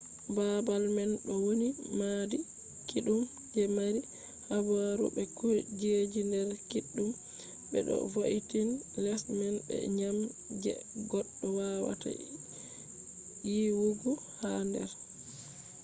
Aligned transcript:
babal 0.35 0.83
man 0.95 1.11
do 1.25 1.33
woni 1.45 1.69
maadi 1.99 2.37
kiddum 2.87 3.21
je 3.53 3.63
mari 3.77 4.01
habaru 4.49 5.05
be 5.15 5.23
kujeji 5.37 6.21
der 6.31 6.49
kiddum 6.71 7.09
be 7.69 7.79
do 7.87 7.95
vo’intini 8.13 8.75
les 9.05 9.21
man 9.39 9.55
be 9.67 9.75
dyam 9.95 10.17
je 10.61 10.73
goddo 11.11 11.45
wawata 11.57 12.09
yiwugo 13.51 14.11
ha 14.37 14.51
der 14.73 14.89